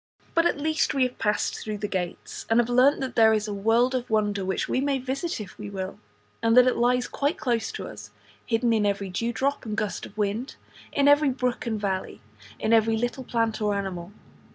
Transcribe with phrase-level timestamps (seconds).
[0.33, 3.47] But at least we have passed through the gates, and have learnt that there is
[3.47, 5.99] a world of wonder which we may visit if we will;
[6.41, 8.09] and that it lies quite close to us,
[8.43, 10.55] hidden in every dewdrop and gust of wind,
[10.91, 12.19] in every brook and valley,
[12.59, 14.11] in every little plant or animal.